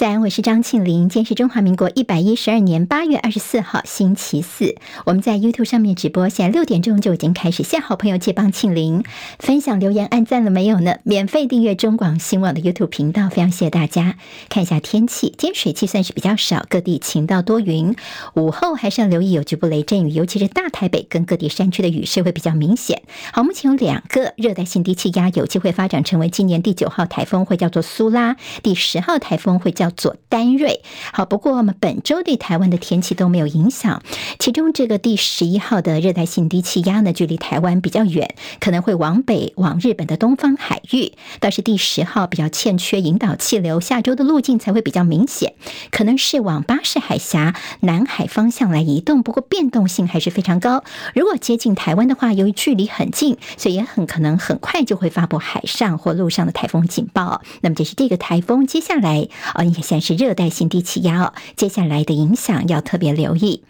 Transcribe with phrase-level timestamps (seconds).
[0.00, 1.10] 在，我是张庆玲。
[1.10, 4.74] 今天是中华民国一百一十二年八月二十四号，星期四。
[5.04, 7.62] 我们在 YouTube 上面直播，现在六点钟就已经开始。
[7.62, 9.04] 谢好朋友借帮庆玲
[9.38, 10.96] 分享留言、按赞了没有呢？
[11.02, 14.16] 免费订阅中广新网的 YouTube 频道，非常谢谢大家。
[14.48, 17.94] 看一下天气，今天水气算是比较少，各地晴到多云。
[18.32, 23.02] 午后还是要留意有局部雷阵雨，尤其是大台北跟各地山区的雨势会比较明显。
[23.34, 29.89] 好，目前有两个热带性低气压有机会发展成为今年第九号台风，会叫做苏拉；第十号台风会叫。
[29.90, 34.02] 做丹瑞好，不过我们本周对台湾的天气都没有影响。
[34.38, 41.12] 其中这个第十一号的热带性低气压呢，距离台湾比较远，可能会往北往日本的东方海域。
[41.40, 45.54] 倒是第十号比较欠缺引导气流，下周的路径才会比较明显，
[45.90, 49.22] 可能是往巴士海峡南海方向来移动。
[49.22, 50.84] 不过变动性还是非常高。
[51.14, 57.42] 如果接近台湾的话，由于距离很近，所以也很可能很快就会发布海上或陆上的台风警报。
[57.62, 59.64] 那么这是这个台风接下来啊。
[59.82, 63.62] 现在是热带性低气压哦，接下来的影响要特别留意。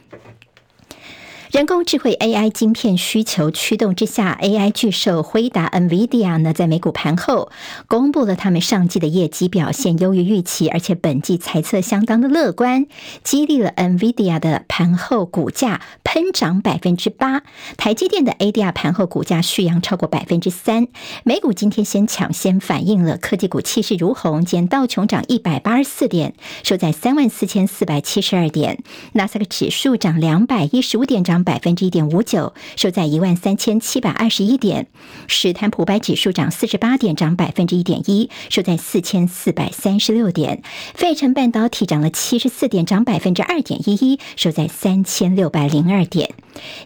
[1.51, 7.51] 人工智慧 AI 晶片需求驱动之下，AI 巨兽辉达 NVIDIA 呢，在美股盘后
[7.89, 12.87] 公布了他们上季的业绩表现优于预期，而且本季财测相当的乐观，
[13.25, 17.43] 激励了 NVIDIA 的盘后股价喷涨百分之八。
[17.77, 20.87] 台积电的 ADR 盘后股价续扬超过百分之三。
[21.25, 28.77] 美股今天先抢先反映了科技股气势如虹，见道琼涨一百八十四点，收在三万四千四百七十二点；
[29.15, 31.40] 纳斯达克指数涨两百一十五点，涨。
[31.45, 34.87] 百分之一点五九，收在一万三千七百二十一点。
[35.27, 40.63] 史坦普百指数涨四十八点，涨百分之一点一，收在四千四百三十六点。
[40.95, 46.35] 费城半导体涨了七十四点，涨百分之二点一一，收在三千六百零二点。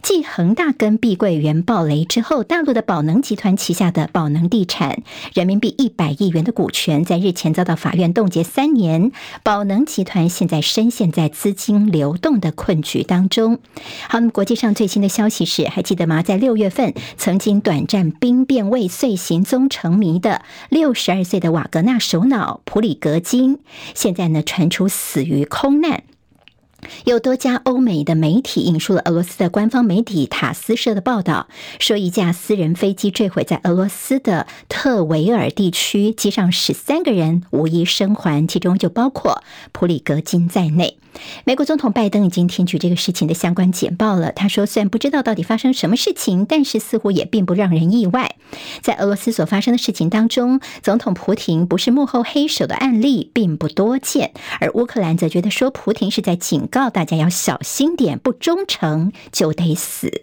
[0.02, 9.10] 继恒大跟碧桂园暴雷之后，大陆的宝能集团旗下的宝能地产人民币一百亿元的股权，在日前遭到法院冻结三年。
[9.42, 13.58] 宝能集团现在深陷在资金流动的困局当中。
[14.08, 16.22] 好，那么国际上最新的消息是，还记得吗？
[16.22, 23.58] 在六月份曾经短暂兵变未遂、行踪成谜的六十二岁的瓦格纳首脑普里格金，
[23.94, 26.04] 现在呢传出死于空难。
[27.04, 40.98] 有多家欧美的媒体引述了俄罗斯的官方媒体塔斯社的报道，说一架私人飞机坠毁在俄罗斯的特维尔地区，机上十三个人无一生还，其中就包括普里格金在内。
[41.44, 44.32] 美国总统拜登已经听取这个事情的相关简报了。
[44.32, 48.34] 他说：“虽然不知道到底发生什么事情，但是似乎也并不让人意外。
[48.82, 60.22] 在俄罗斯所发生的事情当中，总统普亭不是幕后黑手的案例并不多见，而乌克兰则觉得说，普亭是在警告大家要小心点，不忠诚就得死。”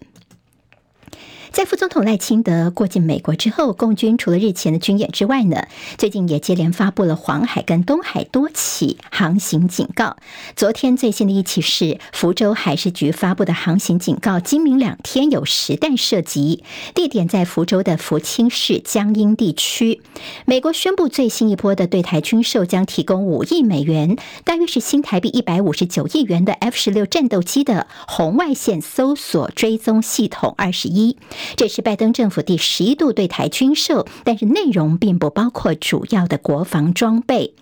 [1.52, 5.68] 在副总统赖清德过境美国之后，共军除了日前的军演之外呢，
[5.98, 10.16] 最近也接连发布了黄海跟东海多起航行警告。
[10.56, 16.64] 昨天最新的一起是福州海事局发布的航行警告，今明两天有实弹射击，
[16.96, 20.02] 地点在福州的福清市江阴地区。
[20.46, 31.18] 美国宣布最新一波的对台军售将提供五亿美元，大约是新台币一百五十九亿元的 F 十六战斗机的红外线搜索追踪系统二十一。
[31.56, 37.54] 这是拜登政府第十一度对台军售，但是内容并不包括主要的国防装备。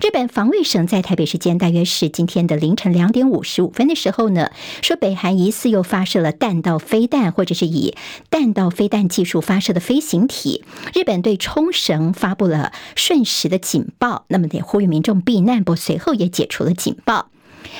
[0.00, 7.94] 日本防卫省在台北时间大约是今天的凌晨两点五十五分的时候呢，说北韩疑似又发射了弹道飞弹，或者是以
[8.30, 10.64] 弹道飞弹技术发射的飞行体。
[10.94, 17.30] 日本对冲绳发布了瞬时的警报，那么得呼吁民众避难，不随后也解除了警报。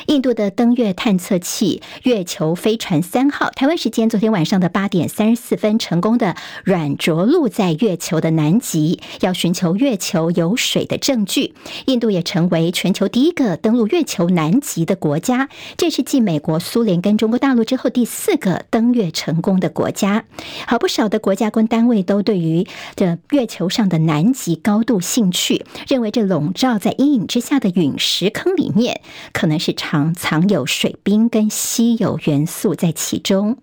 [0.07, 11.55] 印度的登月探测器月球飞船三号，台湾时间昨天晚上的八点三十四分，成功的软着陆在月球的南极，要寻求月球有水的证据。
[11.87, 20.25] 印度也成为全球第一个登陆月球南极的国家，这是继美国、苏联跟中国大陆之后第四个登月成功的国家。
[20.67, 29.01] 好，不少的国家跟单位都对于这月球上的南极高度兴趣，认为这笼罩在阴影之下的陨石坑里面，
[29.33, 29.76] 可能是。
[29.77, 33.59] 常藏有水冰跟稀有元素在其中。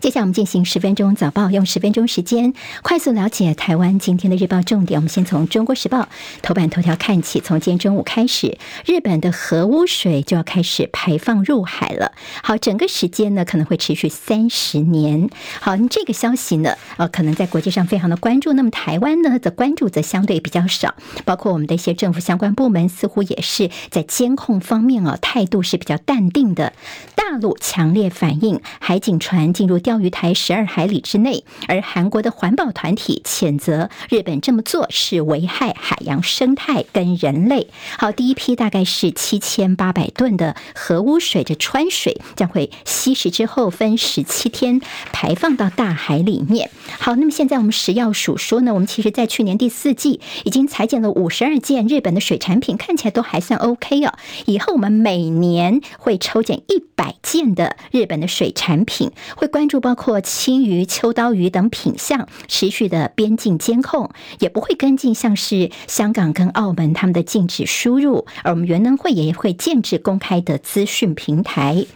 [0.00, 4.98] 接下来我们进行十分钟早报，用十分钟时间快速了解台湾今天的日报重点。
[4.98, 6.02] 我们先从《中国时报》
[6.40, 8.56] 头版头条看起，从今天中午开始，
[8.86, 12.12] 日本的核污水就要开始排放入海了。
[12.42, 15.28] 好，整个时间呢可能会持续三十年。
[15.60, 18.52] 好，这个消息呢，呃，可能在国际上非常的关注。
[18.52, 20.94] 那么台湾呢的关注则相对比较少，
[21.24, 26.72] 包括我们的一些政府相关部门似乎也是在监控方面啊态度是比较淡定的。
[27.16, 29.52] 大陆强烈反应海警船。
[29.58, 37.66] 进入钓鱼台十二海里之内，而韩国的环保团体谴责日本这么做是危害海洋生态跟人类。
[37.98, 44.80] 好，第一批大概是七千八百吨的核污水的川水将会稀释之后分十七天
[45.12, 46.70] 排放到大海里面。
[47.00, 54.14] 好，那么现在我们食药署说呢，我们其实在去年第四季已经采检了五十二件日本的水产品，看起来都还算 OK 哦。
[54.46, 71.86] 以后我们每年会抽检一百件的日本的水产品，会关注包括青鱼、秋刀鱼等品相，持续的边境监控，也不会跟进像是香港跟澳门他们的禁止输入，而我们原能会也会建制公开的资讯平台。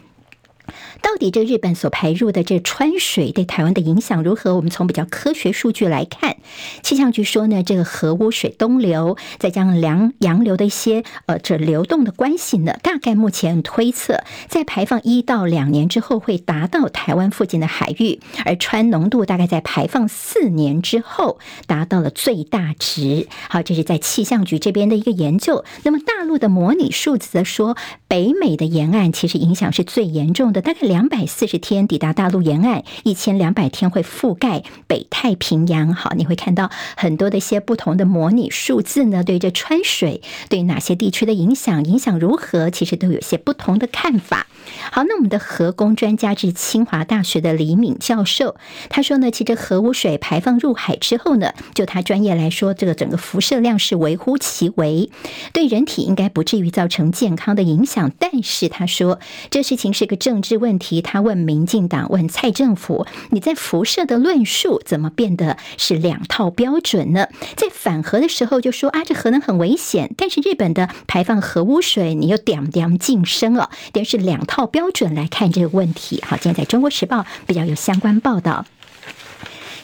[1.02, 4.54] 到底这日本所排入的这川水对台湾的影响如何？
[4.54, 6.36] 我们从比较科学数据来看，
[6.82, 23.26] 气象局说呢，这个核污水东流再加上洋洋流的一些呃这流动的关系呢，大概目前推测在排放一到两年之后会达到台湾附近的海域，而川浓度大概在排放四年之后达到了最大值。
[23.48, 25.64] 好，这是在气象局这边的一个研究。
[25.82, 27.76] 那么大陆的模拟数字则说，
[28.06, 30.91] 北美的沿岸其实影响是最严重的，大概。
[30.92, 35.94] 两百四十天抵达大陆沿岸，一千两百天会覆盖北太平洋。
[35.94, 44.46] 好，你会看到很多的一些不同的模拟数字呢，对这川水对哪些地区的影响，影响如何，其实都有些不同的看法。
[44.90, 48.56] 好，那我们的核工专家是清华大学的李敏教授，
[48.90, 55.08] 他说呢，其实核污水排放入海之后呢，就他专业来说，这个整个辐射量是微乎其微，
[55.54, 58.12] 对人体应该不至于造成健康的影响。
[58.18, 59.18] 但是他说，
[59.48, 60.81] 这事情是个政治问题。
[60.82, 67.28] 题他问民进党问蔡政府，你在辐射的论述怎么变得是两套标准呢？
[67.56, 76.22] 在反核的时候就说啊，这核能很危险，但是日本的排放核污水你又点点晋升了，等于是两套标准来看这个问题。
[76.26, 78.66] 好，今天在中国时报比较有相关报道。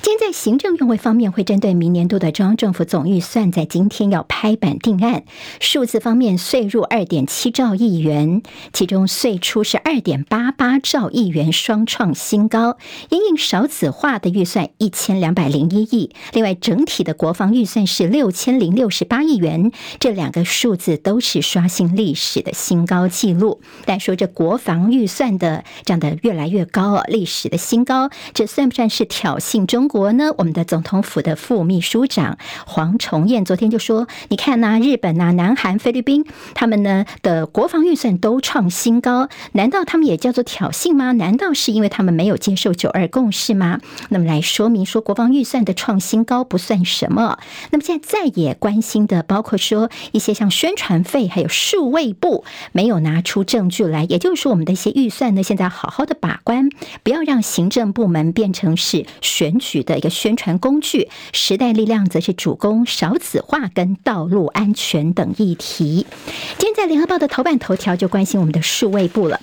[0.01, 5.25] 今天在行政院会方面，会针对明年度的中央政府总预算，在今天要拍板定案。
[5.61, 8.43] 数字方面，税入二点七兆亿元，
[8.73, 12.79] 其中税出是二点八八兆亿元，双创新高。
[13.11, 23.61] 因应少子化的预算一千两百零一亿，另外整体的国防预算是六千零六十八亿元，这两个数字都是刷新历史的新高纪录。
[23.85, 36.25] 但说这国防预算的涨得越来越高啊，历史的新高，这算不算是挑衅中国呢，我们的总统府的副秘书长黄崇彦昨天就说：“你看呐，日本呐、南韩、菲律宾，
[36.55, 41.13] 他们呢的国防预算都创新高，难道他们也叫做挑衅吗？
[41.13, 43.81] 难道是因为他们没有接受九二共识吗？
[44.11, 47.39] 那么来说明说，国防预算的创新高不算什么。
[47.71, 56.69] 那么现在再也关心的，包括说一些像宣传费，还有数位部没有拿出证据来，也就是说，我们的一些预算呢，现在好好的把关，
[57.03, 66.07] 不要让行政部门变成是选举。”的一个宣传工具，时代力量则是主攻少子化跟道路安全等议题。
[66.59, 69.41] 今天在联合报的头版头条就关心我们的数位部了。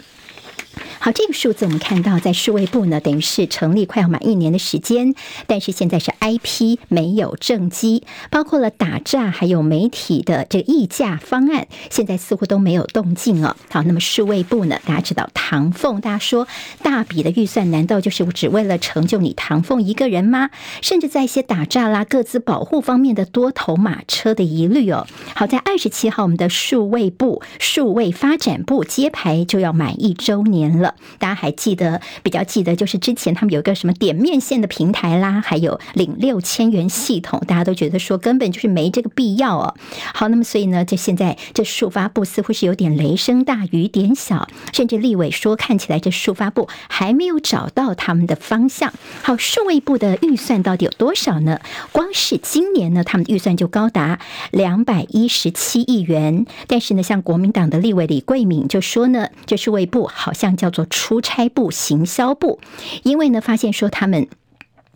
[1.00, 5.14] 好，这个数字我们看到，在数位部呢，等于是成立快要满一年的时间，
[5.48, 13.56] 但是现在是 IP 没有正机，包括了打诈，还有媒体的这个议价方案，现在似乎都没有动静哦。
[13.70, 16.48] 好，那么数位部呢，大家知道唐凤，大家说
[16.82, 20.50] 大笔的预算，难道就是只为了成就你唐凤一个人吗？
[20.82, 25.06] 甚至在一些打诈啦、各自保护方面的多头马车的疑虑哦。
[25.36, 30.96] 好，在二十七号，我们的数位部数位发展部揭牌就要满一周年年了。
[31.20, 39.76] 大家还记得比较记得，就是之前他们有一个什么点面线的平台啦，还有领六千元系统，大家都觉得说根本就是没这个必要哦。
[40.14, 48.94] 好，那么所以呢，这现在这数发部似乎是有点雷声大雨点小，甚至立委说看起来这数发部还没有找到他们的方向。
[49.22, 51.60] 好，数位部的预算到底有多少呢？
[51.92, 54.20] 光是今年呢，他们的预算就高达
[54.52, 56.46] 两百一十七亿元。
[56.68, 60.86] 但是呢，像国民党的立委李贵敏就说呢，这数位部好像叫做。
[60.86, 62.60] 出差部、行销部，
[63.04, 64.28] 因为呢，发现说他们。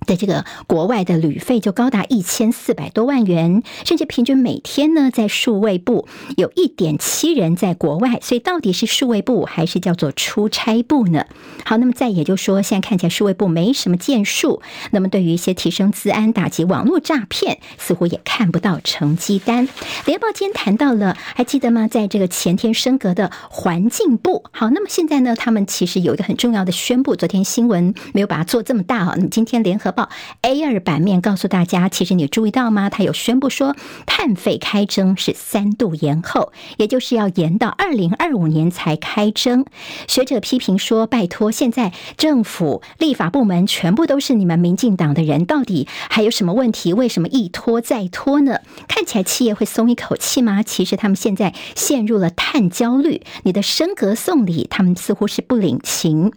[0.05, 11.25] 的这个国外的旅费就高达一千四百多万元，甚至平均每天呢，在数位部有一点七人在国外，所以到底是数位部还是叫做出差部呢？
[11.65, 19.67] 好，那么再也就说，现在看起来数位部没什么建树，那么对于一些提升治安、打击网络诈骗，似乎也看不到成绩单。
[20.05, 21.87] 联报今天谈到了，还记得吗？
[21.87, 29.88] 在这个前天升格的环境部，好，那么现在呢，他们其实有一个很重要的宣布，昨天新闻没有把它做这么大啊，那么今天联合。
[29.91, 30.09] 报
[30.41, 32.89] A 二版面告诉大家，其实你注意到吗？
[32.89, 39.65] 他有宣布说，碳费开征是三度延后，也就是要延到二零二五年才开征。
[40.07, 46.93] 学者批评说，拜托，现在政府立法部门全部都是你们民进党的人，到底还有什么问题？
[46.93, 48.59] 为什么一拖再拖呢？
[48.87, 50.63] 看起来企业会松一口气吗？
[50.63, 56.33] 其实他们现在陷入了碳焦虑，你的升格送礼，他们似乎是不领情。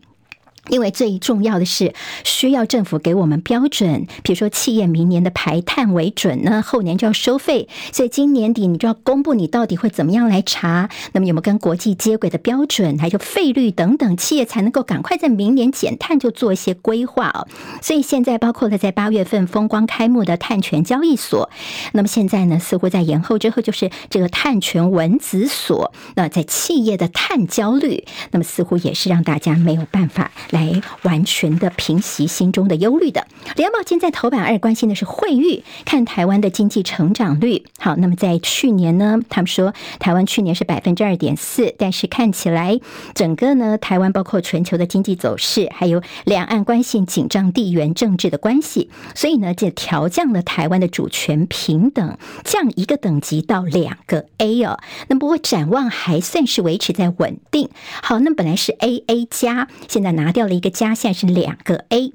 [0.69, 1.93] 因为最重要的是
[2.25, 17.49] 需要政府给我们标准，比如说企业明年的排碳为准呢，后年就要收费，所以今年底你就要公布你到底会怎么样来查，那么有没有跟国际接轨的标准，还有费率等等，企业才能够赶快在明年减碳就做一些规划哦。
[17.81, 21.51] 所以现在包括了在八月份风光开幕的碳权交易所，
[21.93, 30.31] 那么现在呢似乎在延后之后就是这个碳权文子所，那在企业的碳焦虑，那么似乎也是让大家没有办法。
[30.53, 33.27] 来完全的平息心中的忧虑的。
[33.57, 37.65] 联合报今在头版二关心的是惠誉，看台湾的经济成长率。
[37.79, 42.79] 好，那么在去年呢，他们说台湾去年是百分之二点四，但是看起来
[43.15, 54.79] 整个呢，台湾包括全球的经济走势，还有两岸关系紧张、地缘政治的关系，所以呢，这调降了台湾的主权平等，降一个等级到两个 A 哦。
[55.09, 57.71] 那不过展望还算是维持在稳定。
[58.03, 60.42] 好，那本来是 AA 加，现在拿掉。
[60.43, 62.13] 到了一个加，线是两个 A。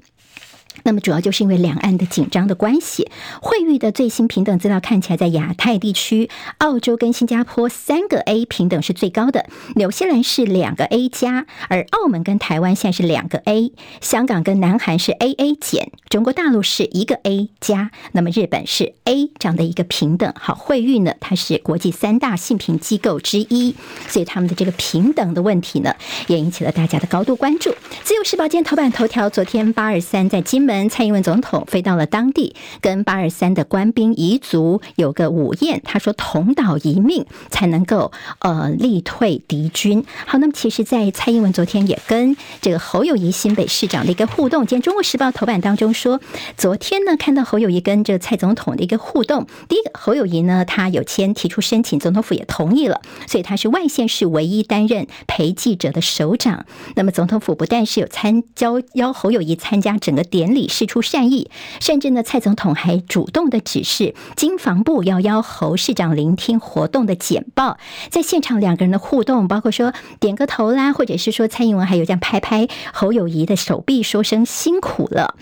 [0.84, 20.32] 那么主要就是因为两岸的紧张的关系，惠誉的最新平等资料看起来，在亚太地区，澳洲跟新加坡三个 A 平等是最高的，纽西兰是两个 A 加，而澳门跟台湾现在是两个 A，香港跟南韩是 AA 减，中国大陆是一个 A 加，那么日本是 A 这样的一个平等。
[20.38, 23.74] 好，惠誉呢，它是国际三大信评机构之一，
[24.06, 25.94] 所以他们的这个平等的问题呢，
[26.26, 27.74] 也引起了大家的高度关注。
[28.02, 35.80] 自由时报今天头版头条，昨天八二三在金门，蔡英文总统飞到了当地，跟八二三的官兵遗族有个午宴。
[35.82, 44.66] 他说：“同岛一命才能够呃力退敌军。”好，那么其实，在蔡英文昨天也跟这个侯友谊新北市长的一个互动。
[44.66, 46.20] 今天《中国时报》头版当中说，
[46.58, 49.46] 昨天呢看到侯友谊跟这个蔡总统的一个互动。
[49.68, 56.66] 第一个，侯友谊呢他有签提出申请，总统府也同意了，所以他是外县市唯一担任陪记者的首长。
[56.96, 61.50] 那么总统府不但是有参邀邀侯友谊参加整个典礼，释出善意，
[61.80, 67.78] 甚至呢，蔡总统还主动的指示经防部要邀侯市长聆听活动的简报，
[68.10, 75.36] 在现场两个人的互动，包括说点个头啦，或者是说蔡英文还有这样拍拍侯友谊的手臂，说声辛苦了。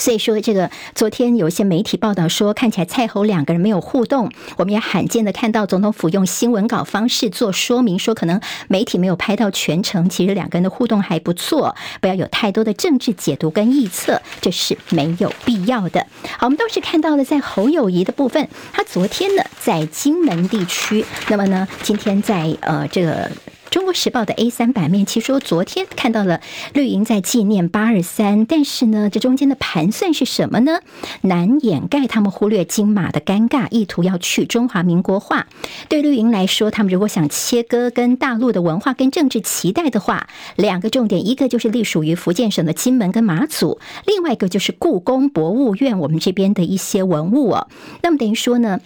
[0.00, 4.32] 所以说，这个昨天有一些媒体报道说，看起来蔡侯两个人没有互动。
[4.56, 11.76] 我们也罕见的看到总统府用新闻稿方式做说明，说可能媒体没有拍到全程，其实两个人的互动还不错。
[12.00, 16.06] 不要有太多的政治解读跟臆测，这是没有必要的。
[16.38, 23.30] 好，我们倒是看到了在侯友谊的部分，他昨天呢在金门地区，那么呢今天在呃这个。
[23.70, 26.40] 中国时报的 A 三版面，其实说昨天看到了
[26.74, 30.80] 绿营在纪念八二三，但是呢，这中间的盘算是什么呢？
[31.20, 35.46] 难掩盖他们忽略金马的尴尬，意图要去中华民国化。
[35.88, 47.68] 对绿营来说，他们如果想切割跟大陆的文化跟政治期待的话，两个重点，一个就是隶属于福建省的金门跟马祖，另外一个就是故宫博物院我们这边的一些文物哦。
[48.02, 48.80] 那么等于说呢？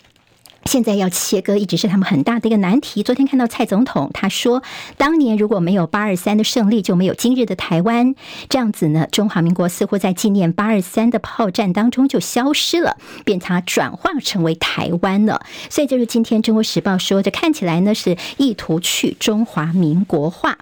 [0.65, 3.03] 现在要切割，一直是他们很大的一个难题。
[3.03, 4.63] 昨天看到蔡总统他说，
[4.97, 8.15] 当年如果没有八二三的胜利，就没有今日的台湾。
[8.49, 15.45] 这样子呢，中华民国似乎在纪念八二三的炮战当中就消失了，变它转化成为台湾了。
[15.71, 20.59] 所以就是今天《中国时报》说，这看起来呢是意图去中华民国化。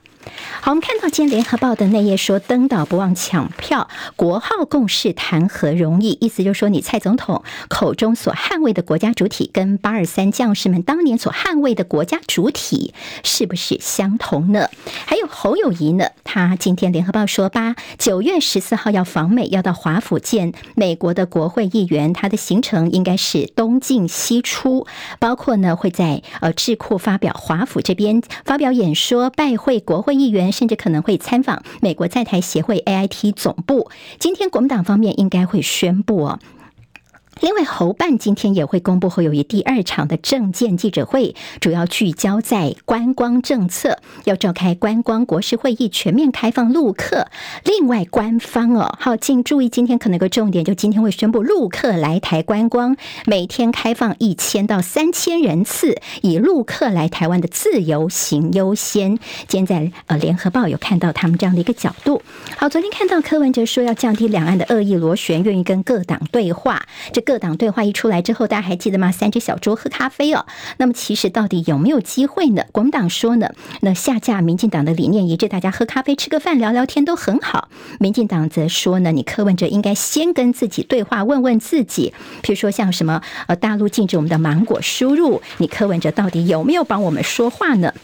[0.60, 6.16] 好，我们看到今天联合报的内页说，登岛不忘抢票，国号共事谈何容易？
[6.20, 14.68] 意思就是说，你蔡总统口中所捍卫的国家主体，跟八二三将士们当年所捍卫的国家主体是不是相同呢？
[15.06, 16.06] 还有侯友谊呢？
[16.22, 24.86] 他今天联合报说，八九月十四号要访美，要到华府见美国的国会议员，他的行程应该是东进西出，
[25.18, 30.11] 包括呢会在呃智库发表华府这边发表演说，拜会国会。
[30.20, 33.90] 议员甚至可能会参访美国在台协会 AIT 总部。
[34.18, 36.38] 今天国民党方面应该会宣布哦。
[37.42, 47.26] 另外，侯办今天也会公布侯友宜第二场的政见记者会，主要聚焦在观光政策，要召开观光国是会议，全面开放陆客。
[47.64, 52.96] 另外，官方哦，好，请注意，今天可能个重点，就今天会宣布陆客来台观光，
[53.26, 59.18] 每天开放一千到三千人次，以陆客来台湾的自由行优先。
[59.48, 62.22] 今天在呃联合报有看到他们这样的一个角度。
[62.56, 66.80] 好，昨天看到柯文哲说要降低两岸的恶意螺旋，愿意跟各党对话，
[67.12, 67.31] 这个。
[67.32, 69.10] 各党对话一出来之后，大家还记得吗？
[69.10, 70.44] 三只小猪喝咖啡哦。
[70.76, 72.64] 那么其实到底有没有机会呢？
[72.72, 73.48] 国民党说呢，
[73.80, 77.70] 那下架民进党的理念一致，大家喝咖啡、吃个饭、聊聊天都很好。
[77.98, 82.12] 民进党则说呢，你柯文哲应该先跟自己对话，问问自己，
[82.42, 87.94] 譬如说像什么呃，大陆禁止我们的芒果输入，你柯文哲到底有没有帮我们说话呢？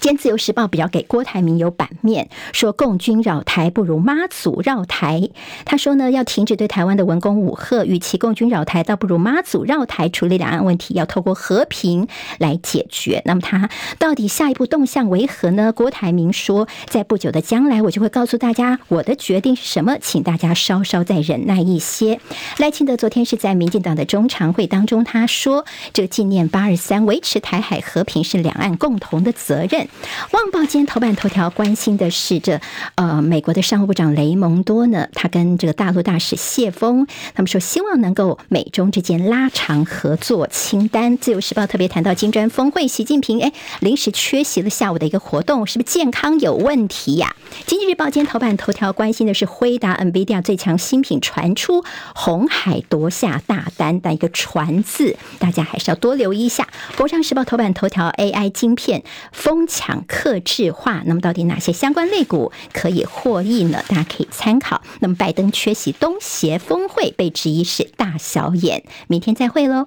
[0.00, 5.28] 今天自由时报比较给郭台铭有版面，说共军扰台不如妈祖绕台。
[5.66, 13.20] 他说呢，要停止对台湾的文攻武吓，与其共军扰台，倒不如妈祖绕台处理两岸问题，要透过和平来解决。
[13.26, 15.70] 那么他到底下一步动向为何呢？
[15.70, 22.18] 郭台铭说，在不久的将来，我就会告诉大家我的决定是什么，请大家稍稍再忍耐一些。
[22.56, 29.88] 赖清德昨天是在民进党的中常会当中，他说，这个纪念八二三，维持台海和平是两岸共同的责任。
[30.32, 32.60] 《旺报》今天头版头条关心的是这
[32.94, 41.18] 呃，美国的商务部长雷蒙多呢，他跟这个大陆大使谢锋，他们说希望能够美中之间拉长合作清单。
[41.20, 47.34] 《自由时报》特别谈到金砖峰会，习近平哎临时缺席了下午的一个活动，是不是健康有问题呀、
[47.66, 56.68] 《经济日报》今天头版头条关心的是辉达 NVIDIA 最强新品传出，红海夺下大单的一个传字，大家还是要多留意一下。
[56.96, 59.66] 《工商时报》头版头条 AI 晶片封。
[59.80, 63.82] 抢客制化，那么到底哪些相关类股可以获益呢？
[63.88, 64.82] 大家可以参考。
[64.98, 68.84] 那么拜登缺席东协峰会，被质疑是大小眼。
[69.08, 69.86] 明天再会喽。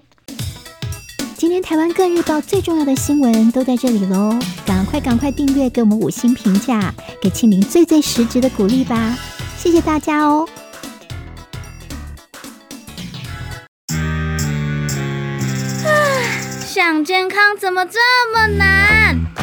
[1.38, 9.16] 今天台湾各日报最重要的新闻都在这里喽，赶快赶快订阅，给我们五星评价，给庆玲最最实质的鼓励吧。
[9.56, 10.50] 谢谢大家哦。
[15.86, 15.88] 啊，
[16.66, 18.00] 想健康怎么这
[18.34, 19.43] 么难？